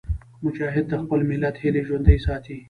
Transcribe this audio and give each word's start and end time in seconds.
مجاهد 0.45 0.85
د 0.89 0.93
خپل 1.01 1.19
ملت 1.29 1.55
هیلې 1.63 1.81
ژوندي 1.87 2.17
ساتي. 2.25 2.55